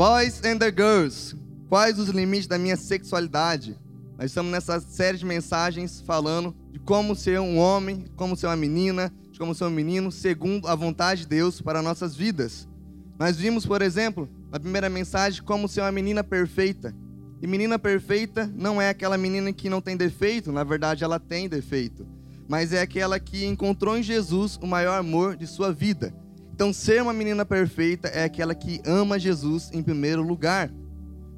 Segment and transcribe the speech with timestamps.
[0.00, 1.36] Boys and the Girls,
[1.68, 3.78] quais os limites da minha sexualidade?
[4.16, 8.56] Nós estamos nessa série de mensagens falando de como ser um homem, como ser uma
[8.56, 12.66] menina, de como ser um menino, segundo a vontade de Deus para nossas vidas.
[13.18, 16.96] Nós vimos, por exemplo, na primeira mensagem, como ser uma menina perfeita.
[17.42, 21.46] E menina perfeita não é aquela menina que não tem defeito, na verdade ela tem
[21.46, 22.08] defeito,
[22.48, 26.14] mas é aquela que encontrou em Jesus o maior amor de sua vida.
[26.60, 30.70] Então, ser uma menina perfeita é aquela que ama Jesus em primeiro lugar.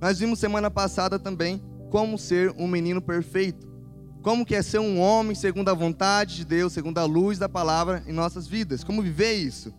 [0.00, 1.62] Nós vimos semana passada também
[1.92, 3.64] como ser um menino perfeito.
[4.20, 7.48] Como que é ser um homem segundo a vontade de Deus, segundo a luz da
[7.48, 8.82] palavra em nossas vidas.
[8.82, 9.72] Como viver isso.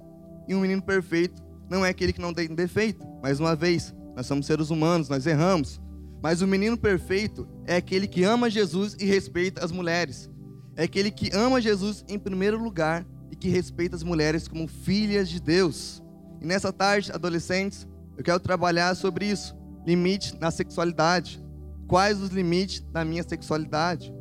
[0.47, 3.05] E um menino perfeito não é aquele que não tem defeito.
[3.21, 5.77] Mais uma vez, nós somos seres humanos, nós erramos.
[6.21, 10.31] Mas o menino perfeito é aquele que ama Jesus e respeita as mulheres.
[10.77, 13.05] É aquele que ama Jesus em primeiro lugar
[13.43, 16.01] que respeita as mulheres como filhas de Deus.
[16.39, 17.85] E nessa tarde, adolescentes,
[18.17, 19.53] eu quero trabalhar sobre isso.
[19.85, 21.43] Limite na sexualidade.
[21.85, 24.15] Quais os limites da minha sexualidade?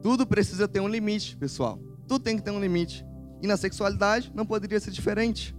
[0.00, 1.80] Tudo precisa ter um limite, pessoal.
[2.06, 3.04] Tudo tem que ter um limite.
[3.42, 5.56] E na sexualidade não poderia ser diferente.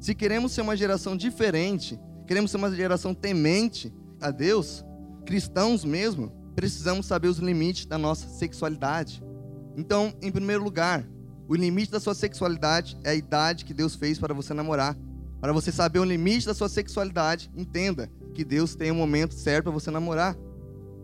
[0.00, 3.92] Se queremos ser uma geração diferente, queremos ser uma geração temente
[4.22, 4.82] a Deus,
[5.26, 9.22] cristãos mesmo, precisamos saber os limites da nossa sexualidade.
[9.76, 11.06] Então, em primeiro lugar,
[11.46, 14.96] o limite da sua sexualidade é a idade que Deus fez para você namorar.
[15.40, 19.64] Para você saber o limite da sua sexualidade, entenda que Deus tem um momento certo
[19.64, 20.36] para você namorar.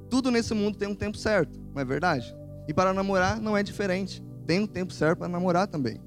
[0.09, 2.35] Tudo nesse mundo tem um tempo certo, não é verdade?
[2.67, 4.25] E para namorar não é diferente.
[4.47, 6.01] Tem um tempo certo para namorar também.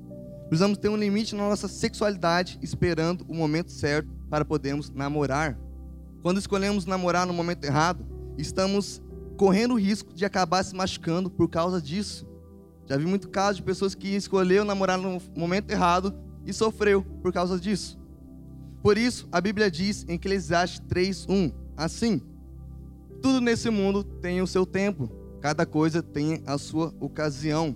[0.47, 5.57] Precisamos ter um limite na nossa sexualidade, esperando o momento certo para podermos namorar.
[6.21, 8.05] Quando escolhemos namorar no momento errado,
[8.37, 9.01] estamos
[9.37, 12.25] correndo o risco de acabar se machucando por causa disso.
[12.85, 16.13] Já vi muito caso de pessoas que escolheram namorar no momento errado
[16.45, 17.97] e sofreu por causa disso.
[18.81, 22.21] Por isso, a Bíblia diz em Eclesiastes 3:1, assim:
[23.21, 25.09] Tudo nesse mundo tem o seu tempo,
[25.39, 27.75] cada coisa tem a sua ocasião.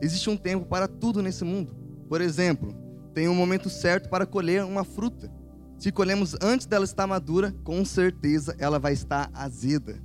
[0.00, 1.74] Existe um tempo para tudo nesse mundo.
[2.08, 2.74] Por exemplo,
[3.14, 5.30] tem um momento certo para colher uma fruta.
[5.78, 10.02] Se colhemos antes dela estar madura, com certeza ela vai estar azeda.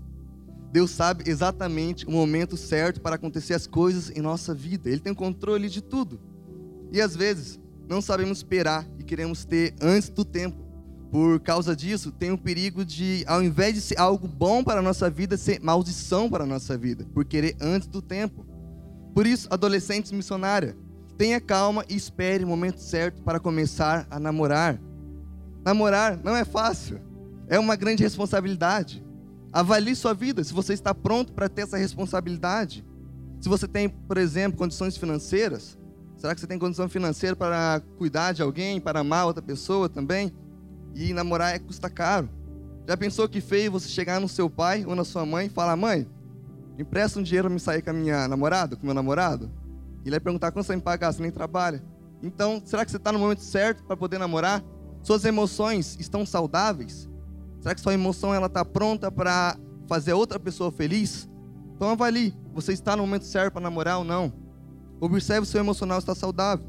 [0.72, 4.90] Deus sabe exatamente o momento certo para acontecer as coisas em nossa vida.
[4.90, 6.20] Ele tem o controle de tudo.
[6.92, 7.60] E às vezes
[7.90, 10.58] não sabemos esperar e queremos ter antes do tempo.
[11.12, 14.84] Por causa disso, tem o perigo de, ao invés de ser algo bom para a
[14.84, 18.46] nossa vida, ser maldição para a nossa vida, por querer antes do tempo.
[19.14, 20.78] Por isso, adolescentes missionária,
[21.18, 24.80] tenha calma e espere o momento certo para começar a namorar.
[25.66, 27.02] Namorar não é fácil,
[27.50, 29.04] é uma grande responsabilidade.
[29.54, 32.86] Avalie sua vida, se você está pronto para ter essa responsabilidade.
[33.42, 35.78] Se você tem, por exemplo, condições financeiras,
[36.16, 40.32] será que você tem condição financeira para cuidar de alguém, para amar outra pessoa também?
[40.96, 42.30] E namorar é custa caro.
[42.88, 45.76] Já pensou que feio você chegar no seu pai ou na sua mãe e falar:
[45.76, 46.08] "Mãe,
[46.78, 49.52] empresta um dinheiro para me sair com a minha namorada, com meu namorado?"
[50.04, 51.84] E ele vai perguntar quanto você me pagar, você nem trabalha.
[52.24, 54.64] Então, será que você está no momento certo para poder namorar?
[55.04, 57.10] Suas emoções estão saudáveis?
[57.62, 59.56] Será que sua emoção ela está pronta para
[59.88, 61.30] fazer outra pessoa feliz?
[61.76, 64.34] Então avalie, você está no momento certo para namorar ou não?
[65.00, 66.66] Observe se o seu emocional está saudável.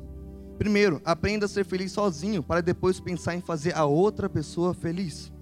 [0.59, 5.33] Primeiro, aprenda a ser feliz sozinho, para depois pensar em fazer a outra pessoa feliz.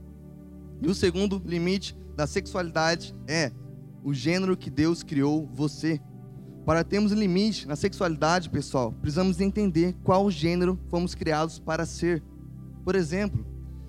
[0.80, 3.52] E o segundo limite da sexualidade é
[4.04, 6.00] o gênero que Deus criou você.
[6.64, 12.22] Para termos limite na sexualidade, pessoal, precisamos entender qual gênero fomos criados para ser.
[12.84, 13.44] Por exemplo,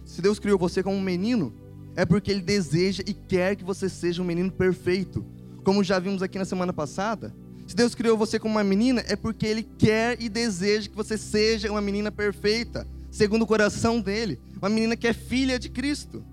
[0.06, 1.54] se Deus criou você como um menino,
[1.96, 5.26] é porque Ele deseja e quer que você seja um menino perfeito.
[5.64, 7.34] Como já vimos aqui na semana passada.
[7.68, 11.18] Se Deus criou você como uma menina, é porque Ele quer e deseja que você
[11.18, 14.40] seja uma menina perfeita, segundo o coração dele.
[14.58, 16.24] Uma menina que é filha de Cristo.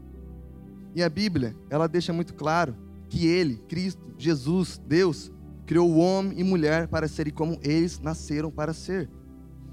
[0.95, 2.75] E a Bíblia, ela deixa muito claro
[3.09, 5.31] que Ele, Cristo, Jesus, Deus,
[5.69, 9.09] criou o homem e mulher para serem como eles nasceram para ser.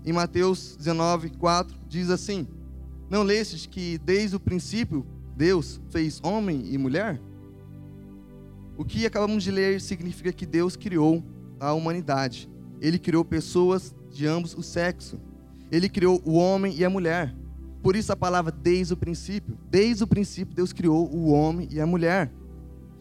[0.05, 2.45] Em Mateus 19, 4, diz assim:
[3.09, 5.05] não lestes que desde o princípio
[5.35, 7.21] Deus fez homem e mulher?
[8.77, 11.23] O que acabamos de ler significa que Deus criou
[11.59, 12.49] a humanidade.
[12.81, 15.19] Ele criou pessoas de ambos os sexos.
[15.71, 17.33] Ele criou o homem e a mulher.
[17.81, 19.57] Por isso a palavra desde o princípio.
[19.69, 22.31] Desde o princípio Deus criou o homem e a mulher.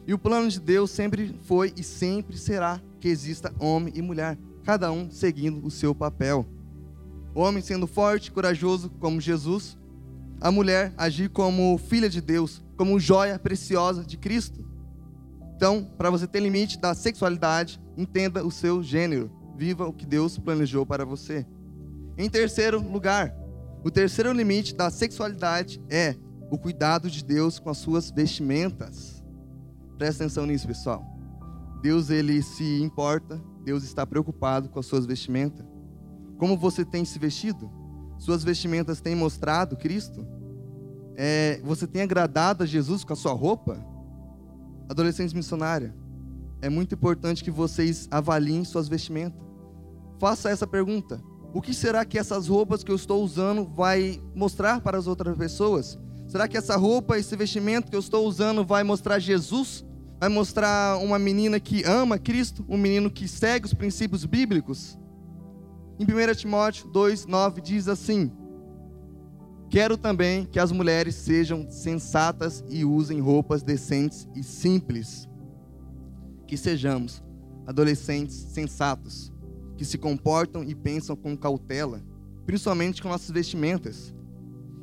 [0.07, 4.39] E o plano de Deus sempre foi e sempre será que exista homem e mulher,
[4.63, 6.47] cada um seguindo o seu papel.
[7.35, 9.79] O homem sendo forte, corajoso como Jesus,
[10.45, 14.63] a mulher agir como filha de Deus, como joia preciosa de Cristo.
[15.57, 19.31] Então, para você ter limite da sexualidade, entenda o seu gênero.
[19.57, 21.47] Viva o que Deus planejou para você.
[22.19, 23.35] Em terceiro lugar,
[23.83, 26.15] o terceiro limite da sexualidade é
[26.51, 29.25] o cuidado de Deus com as suas vestimentas.
[29.97, 31.03] Presta atenção nisso, pessoal.
[31.81, 35.65] Deus ele se importa, Deus está preocupado com as suas vestimentas.
[36.37, 37.84] Como você tem se vestido?
[38.19, 40.27] Suas vestimentas têm mostrado Cristo?
[41.17, 43.79] É, você tem agradado a Jesus com a sua roupa?
[44.89, 45.95] Adolescentes missionária,
[46.61, 49.41] é muito importante que vocês avaliem suas vestimentas.
[50.19, 51.23] Faça essa pergunta:
[51.53, 55.37] o que será que essas roupas que eu estou usando vai mostrar para as outras
[55.37, 55.99] pessoas?
[56.27, 59.85] Será que essa roupa, esse vestimento que eu estou usando vai mostrar Jesus?
[60.19, 64.99] Vai mostrar uma menina que ama Cristo, um menino que segue os princípios bíblicos?
[65.99, 68.33] Em 1 Timóteo 2, 9 diz assim:
[69.71, 75.29] Quero também que as mulheres sejam sensatas e usem roupas decentes e simples.
[76.47, 77.23] Que sejamos
[77.67, 79.33] adolescentes sensatos,
[79.77, 82.03] que se comportam e pensam com cautela,
[82.45, 84.15] principalmente com nossas vestimentas.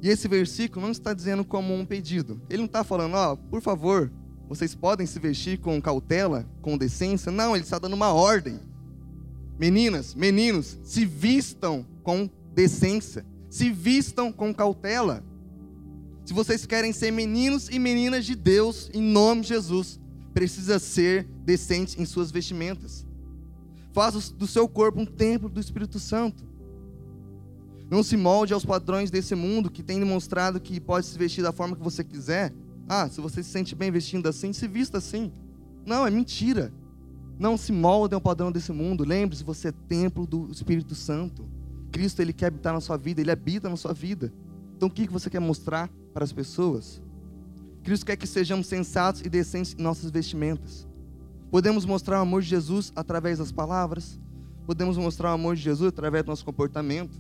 [0.02, 2.42] E esse versículo não está dizendo como um pedido.
[2.50, 4.12] Ele não está falando, ó, oh, por favor,
[4.50, 7.32] vocês podem se vestir com cautela, com decência.
[7.32, 8.60] Não, ele está dando uma ordem.
[9.62, 15.24] Meninas, meninos, se vistam com decência, se vistam com cautela.
[16.26, 20.00] Se vocês querem ser meninos e meninas de Deus, em nome de Jesus,
[20.34, 23.06] precisa ser decente em suas vestimentas.
[23.94, 26.44] Faça do seu corpo um templo do Espírito Santo.
[27.88, 31.52] Não se molde aos padrões desse mundo que tem demonstrado que pode se vestir da
[31.52, 32.52] forma que você quiser.
[32.90, 35.32] Ah, se você se sente bem vestindo assim, se vista assim.
[35.86, 36.74] Não, é mentira.
[37.40, 39.04] Não se molde ao padrão desse mundo.
[39.04, 41.46] Lembre-se, você é templo do Espírito Santo.
[41.92, 44.32] Cristo, ele quer habitar na sua vida, ele habita na sua vida.
[44.76, 47.02] Então o que você quer mostrar para as pessoas?
[47.84, 50.88] Cristo quer que sejamos sensatos e decentes em nossas vestimentas.
[51.50, 54.20] Podemos mostrar o amor de Jesus através das palavras,
[54.66, 57.20] podemos mostrar o amor de Jesus através do nosso comportamento,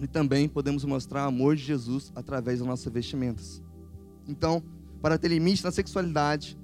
[0.00, 3.62] e também podemos mostrar o amor de Jesus através das nossas vestimentas.
[4.26, 4.62] Então,
[5.02, 6.56] para ter limite na sexualidade,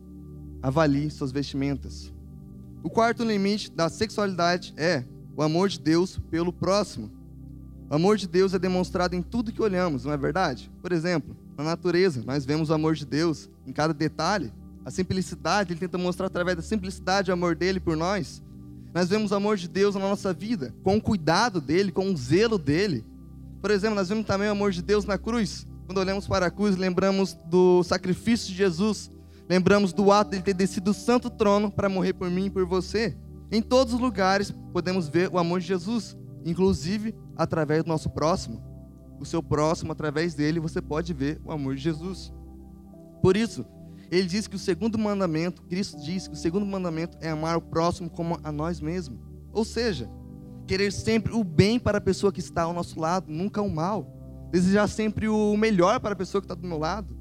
[0.63, 2.13] avalie suas vestimentas.
[2.87, 5.03] O quarto limite da sexualidade é
[5.37, 7.11] o amor de Deus pelo próximo.
[7.91, 10.71] O amor de Deus é demonstrado em tudo que olhamos, não é verdade?
[10.81, 14.53] Por exemplo, na natureza, nós vemos o amor de Deus em cada detalhe.
[14.85, 18.41] A simplicidade, ele tenta mostrar através da simplicidade o amor dele por nós.
[18.95, 22.17] Nós vemos o amor de Deus na nossa vida, com o cuidado dele, com o
[22.17, 23.05] zelo dele.
[23.61, 25.67] Por exemplo, nós vemos também o amor de Deus na cruz.
[25.87, 29.11] Quando olhamos para a cruz, lembramos do sacrifício de Jesus.
[29.49, 32.51] Lembramos do ato de ele ter descido do santo trono para morrer por mim e
[32.51, 33.17] por você.
[33.51, 38.63] Em todos os lugares podemos ver o amor de Jesus, inclusive através do nosso próximo.
[39.21, 42.33] O seu próximo, através dele, você pode ver o amor de Jesus.
[43.23, 43.65] Por isso,
[44.11, 47.63] ele diz que o segundo mandamento, Cristo diz que o segundo mandamento é amar o
[47.63, 49.19] próximo como a nós mesmos.
[49.53, 50.11] Ou seja,
[50.67, 54.13] querer sempre o bem para a pessoa que está ao nosso lado, nunca o mal.
[54.51, 57.16] Desejar sempre o melhor para a pessoa que está do meu lado.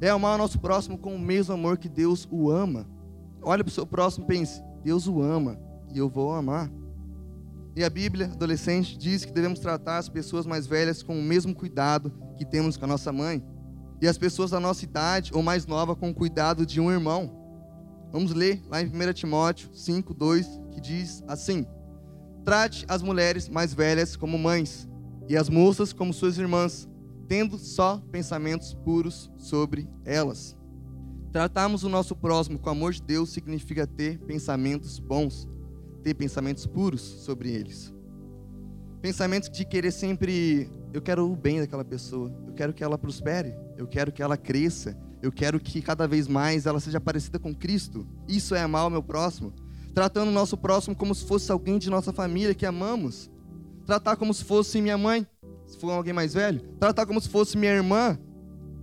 [0.00, 2.86] É amar o nosso próximo com o mesmo amor que Deus o ama.
[3.42, 5.58] Olha para o seu próximo e pense: Deus o ama
[5.92, 6.70] e eu vou amar.
[7.76, 11.54] E a Bíblia, adolescente, diz que devemos tratar as pessoas mais velhas com o mesmo
[11.54, 13.42] cuidado que temos com a nossa mãe
[14.00, 17.32] e as pessoas da nossa idade ou mais nova com o cuidado de um irmão.
[18.12, 21.66] Vamos ler lá em 1 Timóteo 5, 2, que diz assim:
[22.44, 24.88] Trate as mulheres mais velhas como mães,
[25.28, 26.88] e as moças como suas irmãs,
[27.26, 30.56] tendo só pensamentos puros sobre elas.
[31.32, 35.48] Tratarmos o nosso próximo com o amor de Deus significa ter pensamentos bons,
[36.02, 37.92] ter pensamentos puros sobre eles.
[39.02, 43.54] Pensamentos de querer sempre, eu quero o bem daquela pessoa, eu quero que ela prospere,
[43.76, 47.54] eu quero que ela cresça, eu quero que cada vez mais ela seja parecida com
[47.54, 48.06] Cristo.
[48.28, 49.52] Isso é amar o meu próximo.
[49.94, 53.30] Tratando o nosso próximo como se fosse alguém de nossa família que amamos.
[53.86, 55.26] Tratar como se fosse minha mãe,
[55.66, 56.60] se for alguém mais velho.
[56.78, 58.18] Tratar como se fosse minha irmã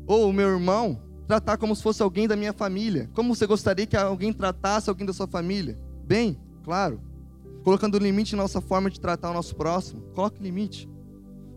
[0.06, 1.02] ou meu irmão.
[1.28, 3.10] Tratar como se fosse alguém da minha família.
[3.14, 5.80] Como você gostaria que alguém tratasse alguém da sua família?
[6.06, 7.00] Bem, claro.
[7.64, 10.02] Colocando limite na nossa forma de tratar o nosso próximo.
[10.14, 10.90] Coloque limite.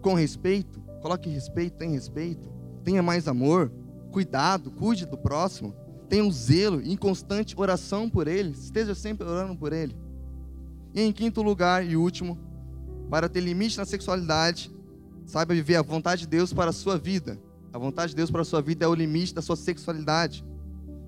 [0.00, 0.81] Com respeito.
[1.00, 2.54] Coloque respeito, tem respeito
[2.85, 3.73] tenha mais amor,
[4.12, 5.75] cuidado, cuide do próximo,
[6.09, 9.97] tenha um zelo e constante oração por ele, esteja sempre orando por ele.
[10.95, 12.38] E em quinto lugar e último,
[13.11, 14.71] para ter limite na sexualidade,
[15.25, 17.38] saiba viver a vontade de Deus para a sua vida.
[17.73, 20.45] A vontade de Deus para a sua vida é o limite da sua sexualidade.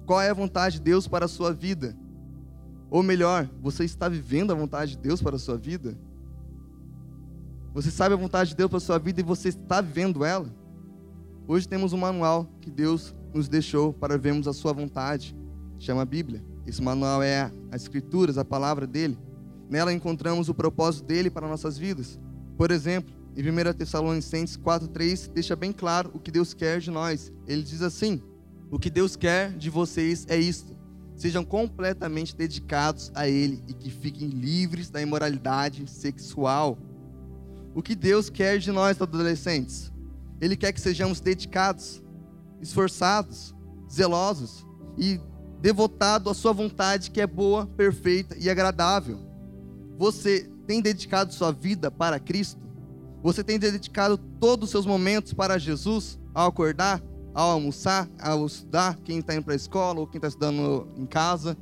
[0.04, 1.96] Qual é a vontade de Deus para a sua vida?
[2.90, 5.96] Ou melhor, você está vivendo a vontade de Deus para a sua vida?
[7.74, 10.52] Você sabe a vontade de Deus para a sua vida e você está vivendo ela?
[11.46, 15.36] Hoje temos um manual que Deus nos deixou para vermos a sua vontade.
[15.78, 16.42] Chama Bíblia.
[16.66, 19.18] Esse manual é as escrituras, a palavra dele.
[19.68, 22.18] Nela encontramos o propósito dele para nossas vidas.
[22.56, 27.30] Por exemplo, em 1 Tessalonicenses 4,3, deixa bem claro o que Deus quer de nós.
[27.46, 28.22] Ele diz assim:
[28.70, 30.74] O que Deus quer de vocês é isto.
[31.14, 36.78] Sejam completamente dedicados a Ele e que fiquem livres da imoralidade sexual.
[37.74, 39.92] O que Deus quer de nós, adolescentes?
[40.40, 42.02] Ele quer que sejamos dedicados,
[42.60, 43.54] esforçados,
[43.90, 44.66] zelosos
[44.96, 45.20] e
[45.60, 49.18] devotados à Sua vontade que é boa, perfeita e agradável.
[49.98, 52.65] Você tem dedicado sua vida para Cristo?
[53.22, 56.18] Você tem dedicado todos os seus momentos para Jesus?
[56.34, 57.02] Ao acordar,
[57.34, 61.06] ao almoçar, ao estudar, quem está indo para a escola ou quem está estudando em
[61.06, 61.56] casa,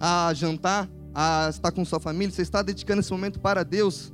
[0.00, 4.12] a jantar, a estar com sua família, você está dedicando esse momento para Deus?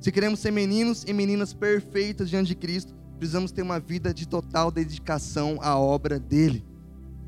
[0.00, 4.26] Se queremos ser meninos e meninas perfeitas diante de Cristo, precisamos ter uma vida de
[4.26, 6.64] total dedicação à obra dele.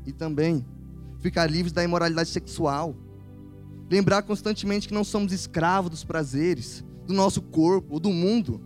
[0.05, 0.65] E também
[1.19, 2.95] ficar livres da imoralidade sexual.
[3.89, 8.61] Lembrar constantemente que não somos escravos dos prazeres do nosso corpo do mundo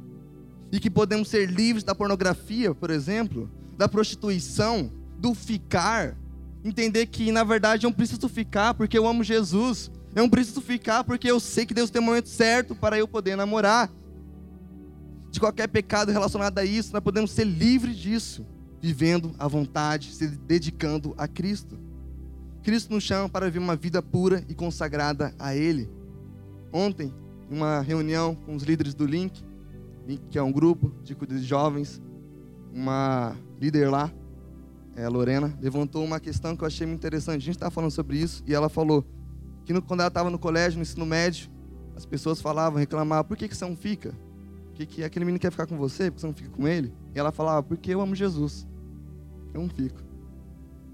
[0.72, 6.16] e que podemos ser livres da pornografia, por exemplo, da prostituição, do ficar.
[6.64, 9.92] Entender que na verdade eu não preciso ficar porque eu amo Jesus.
[10.16, 13.08] Eu não preciso ficar porque eu sei que Deus tem o momento certo para eu
[13.08, 13.90] poder namorar.
[15.32, 18.46] De qualquer pecado relacionado a isso, nós podemos ser livres disso,
[18.82, 21.78] vivendo à vontade, se dedicando a Cristo.
[22.64, 25.90] Cristo nos chama para viver uma vida pura e consagrada a Ele.
[26.74, 29.44] Ontem, em uma reunião com os líderes do Link,
[30.30, 32.02] que é um grupo de jovens,
[32.74, 34.12] uma líder lá,
[34.96, 37.38] é, Lorena, levantou uma questão que eu achei muito interessante.
[37.38, 39.06] A gente estava falando sobre isso e ela falou
[39.66, 41.50] que no, quando ela estava no colégio, no ensino médio,
[41.96, 44.12] as pessoas falavam, reclamavam, por que, que você não fica?
[44.68, 46.10] Por que, que aquele menino quer ficar com você?
[46.10, 46.94] Por que você não fica com ele?
[47.14, 48.68] E ela falava, porque eu amo Jesus.
[49.54, 50.02] Eu não fico.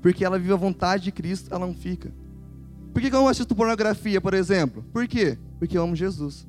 [0.02, 2.14] Porque ela vive a vontade de Cristo, ela não fica.
[2.94, 4.84] Por que, que eu não assisto pornografia, por exemplo?
[4.94, 5.38] Por quê?
[5.60, 6.48] Porque eu amo Jesus.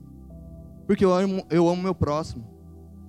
[0.86, 2.56] Porque eu amo, eu amo meu próximo.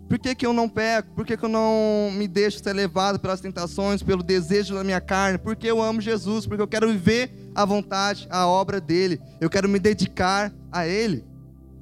[0.08, 1.13] Por que, que eu não peco?
[1.13, 5.01] Por que, que eu não me deixo ser levado pelas tentações, pelo desejo da minha
[5.01, 5.38] carne?
[5.38, 9.20] Porque eu amo Jesus, porque eu quero viver a vontade, a obra dele.
[9.42, 11.25] Eu quero me dedicar a ele.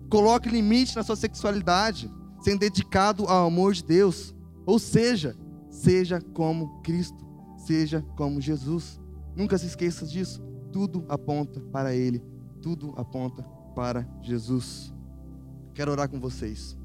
[0.09, 4.35] Coloque limite na sua sexualidade, sendo dedicado ao amor de Deus.
[4.65, 5.35] Ou seja,
[5.69, 7.23] seja como Cristo,
[7.57, 8.99] seja como Jesus.
[9.35, 10.43] Nunca se esqueça disso.
[10.71, 12.23] Tudo aponta para ele,
[12.59, 14.91] tudo aponta para Jesus.
[15.73, 16.77] Quero orar com vocês.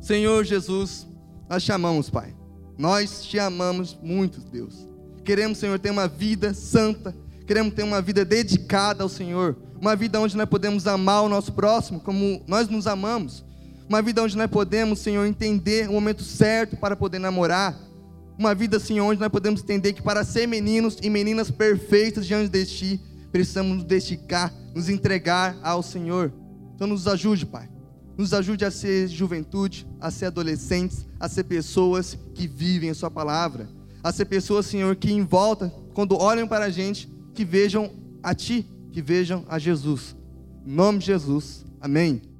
[0.00, 1.06] Senhor Jesus,
[1.48, 2.36] nós te amamos, Pai.
[2.76, 4.86] Nós te amamos muito, Deus.
[5.24, 7.16] Queremos, Senhor, ter uma vida santa.
[7.46, 9.56] Queremos ter uma vida dedicada ao Senhor.
[9.80, 13.44] Uma vida onde nós podemos amar o nosso próximo como nós nos amamos.
[13.88, 17.78] Uma vida onde nós podemos, Senhor, entender o momento certo para poder namorar.
[18.38, 22.48] Uma vida, Senhor, onde nós podemos entender que para ser meninos e meninas perfeitos diante
[22.48, 23.00] de Ti,
[23.30, 26.32] precisamos nos dedicar, nos entregar ao Senhor.
[26.74, 27.68] Então nos ajude, Pai.
[28.16, 33.10] Nos ajude a ser juventude, a ser adolescentes, a ser pessoas que vivem a Sua
[33.10, 33.68] palavra,
[34.02, 37.90] a ser pessoas, Senhor, que em volta, quando olham para a gente, que vejam
[38.22, 40.16] a Ti, que vejam a Jesus.
[40.66, 41.64] Em nome de Jesus.
[41.80, 42.31] Amém.